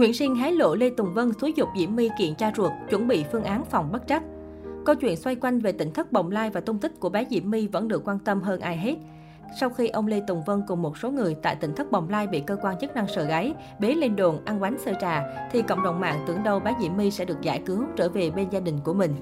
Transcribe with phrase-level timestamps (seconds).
[0.00, 3.08] Nguyễn Sinh hé lộ Lê Tùng Vân xúi dục Diễm My kiện cha ruột, chuẩn
[3.08, 4.22] bị phương án phòng bất trắc.
[4.84, 7.50] Câu chuyện xoay quanh về tỉnh thất bồng lai và tung tích của bé Diễm
[7.50, 8.94] My vẫn được quan tâm hơn ai hết.
[9.60, 12.26] Sau khi ông Lê Tùng Vân cùng một số người tại tỉnh thất bồng lai
[12.26, 15.62] bị cơ quan chức năng sợ gáy, bế lên đồn ăn bánh sơ trà, thì
[15.62, 18.48] cộng đồng mạng tưởng đâu bé Diễm My sẽ được giải cứu trở về bên
[18.50, 19.14] gia đình của mình.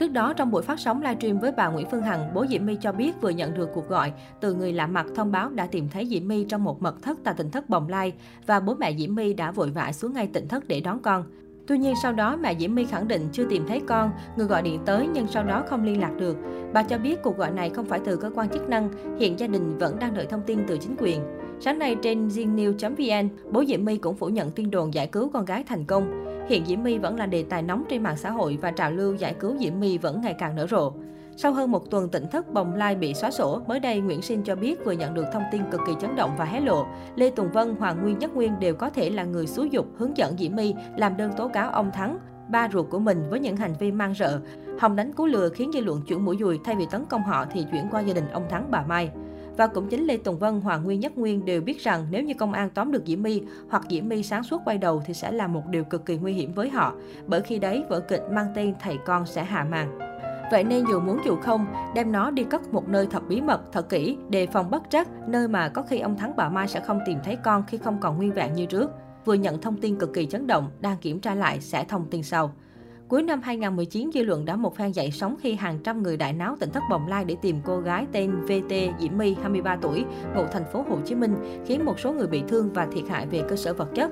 [0.00, 2.76] Trước đó, trong buổi phát sóng livestream với bà Nguyễn Phương Hằng, bố Diễm My
[2.76, 5.88] cho biết vừa nhận được cuộc gọi từ người lạ mặt thông báo đã tìm
[5.88, 8.12] thấy Diễm My trong một mật thất tại tỉnh thất Bồng Lai
[8.46, 11.24] và bố mẹ Diễm My đã vội vã xuống ngay tỉnh thất để đón con.
[11.66, 14.62] Tuy nhiên sau đó mẹ Diễm My khẳng định chưa tìm thấy con, người gọi
[14.62, 16.36] điện tới nhưng sau đó không liên lạc được.
[16.72, 19.46] Bà cho biết cuộc gọi này không phải từ cơ quan chức năng, hiện gia
[19.46, 21.20] đình vẫn đang đợi thông tin từ chính quyền.
[21.60, 25.44] Sáng nay trên zingnews.vn, bố Diễm My cũng phủ nhận tin đồn giải cứu con
[25.44, 26.24] gái thành công.
[26.50, 29.14] Hiện Diễm My vẫn là đề tài nóng trên mạng xã hội và trào lưu
[29.14, 30.92] giải cứu Diễm My vẫn ngày càng nở rộ.
[31.36, 34.42] Sau hơn một tuần tỉnh thất bồng lai bị xóa sổ, mới đây Nguyễn Sinh
[34.42, 36.86] cho biết vừa nhận được thông tin cực kỳ chấn động và hé lộ.
[37.16, 40.16] Lê Tùng Vân, Hoàng Nguyên Nhất Nguyên đều có thể là người xúi dục hướng
[40.16, 42.18] dẫn Diễm My làm đơn tố cáo ông Thắng,
[42.48, 44.40] ba ruột của mình với những hành vi mang rợ.
[44.78, 47.44] Hòng đánh cú lừa khiến dư luận chuyển mũi dùi thay vì tấn công họ
[47.52, 49.10] thì chuyển qua gia đình ông Thắng bà Mai.
[49.60, 52.34] Và cũng chính Lê Tùng Vân, Hoàng Nguyên Nhất Nguyên đều biết rằng nếu như
[52.34, 55.32] công an tóm được Diễm My hoặc Diễm My sáng suốt quay đầu thì sẽ
[55.32, 56.94] là một điều cực kỳ nguy hiểm với họ.
[57.26, 59.98] Bởi khi đấy vở kịch mang tên Thầy Con sẽ hạ màn.
[60.50, 63.60] Vậy nên dù muốn dù không, đem nó đi cất một nơi thật bí mật,
[63.72, 66.80] thật kỹ, đề phòng bất trắc, nơi mà có khi ông Thắng bà Mai sẽ
[66.80, 68.90] không tìm thấy con khi không còn nguyên vẹn như trước.
[69.24, 72.22] Vừa nhận thông tin cực kỳ chấn động, đang kiểm tra lại sẽ thông tin
[72.22, 72.52] sau.
[73.10, 76.32] Cuối năm 2019, dư luận đã một phen dậy sóng khi hàng trăm người đại
[76.32, 80.04] náo tỉnh thất Bồng Lai để tìm cô gái tên VT Diễm My, 23 tuổi,
[80.36, 83.26] ngụ thành phố Hồ Chí Minh, khiến một số người bị thương và thiệt hại
[83.26, 84.10] về cơ sở vật chất.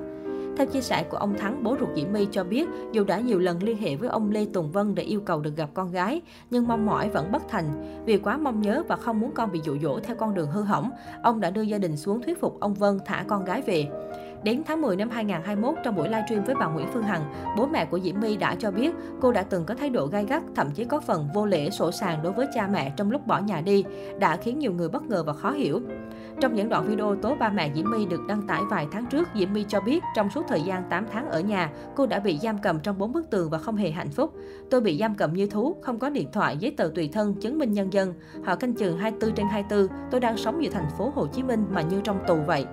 [0.57, 3.39] Theo chia sẻ của ông Thắng, bố ruột Diễm My cho biết, dù đã nhiều
[3.39, 6.21] lần liên hệ với ông Lê Tùng Vân để yêu cầu được gặp con gái,
[6.49, 7.65] nhưng mong mỏi vẫn bất thành.
[8.05, 10.61] Vì quá mong nhớ và không muốn con bị dụ dỗ theo con đường hư
[10.61, 10.91] hỏng,
[11.23, 13.87] ông đã đưa gia đình xuống thuyết phục ông Vân thả con gái về.
[14.43, 17.21] Đến tháng 10 năm 2021, trong buổi livestream với bà Nguyễn Phương Hằng,
[17.57, 20.25] bố mẹ của Diễm My đã cho biết cô đã từng có thái độ gay
[20.25, 23.27] gắt, thậm chí có phần vô lễ sổ sàng đối với cha mẹ trong lúc
[23.27, 23.83] bỏ nhà đi,
[24.19, 25.81] đã khiến nhiều người bất ngờ và khó hiểu.
[26.41, 29.27] Trong những đoạn video tố ba mẹ Diễm My được đăng tải vài tháng trước,
[29.35, 32.37] Diễm My cho biết trong suốt thời gian 8 tháng ở nhà, cô đã bị
[32.37, 34.33] giam cầm trong bốn bức tường và không hề hạnh phúc.
[34.69, 37.59] Tôi bị giam cầm như thú, không có điện thoại, giấy tờ tùy thân, chứng
[37.59, 38.13] minh nhân dân.
[38.43, 41.65] Họ canh chừng 24 trên 24, tôi đang sống giữa thành phố Hồ Chí Minh
[41.71, 42.65] mà như trong tù vậy.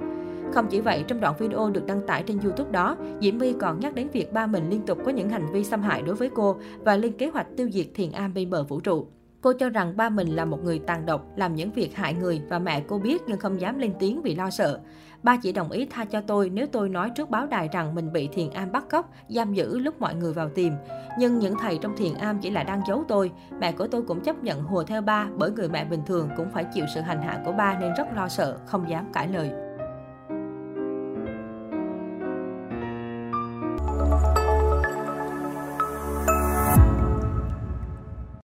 [0.52, 3.80] Không chỉ vậy, trong đoạn video được đăng tải trên YouTube đó, Diễm My còn
[3.80, 6.30] nhắc đến việc ba mình liên tục có những hành vi xâm hại đối với
[6.34, 9.06] cô và lên kế hoạch tiêu diệt Thiền Am bên bờ vũ trụ.
[9.40, 12.42] Cô cho rằng ba mình là một người tàn độc, làm những việc hại người
[12.48, 14.80] và mẹ cô biết nhưng không dám lên tiếng vì lo sợ.
[15.22, 18.12] Ba chỉ đồng ý tha cho tôi nếu tôi nói trước báo đài rằng mình
[18.12, 20.72] bị thiền am bắt cóc, giam giữ lúc mọi người vào tìm.
[21.18, 23.30] Nhưng những thầy trong thiền am chỉ là đang giấu tôi.
[23.60, 26.50] Mẹ của tôi cũng chấp nhận hùa theo ba bởi người mẹ bình thường cũng
[26.50, 29.65] phải chịu sự hành hạ của ba nên rất lo sợ, không dám cãi lời.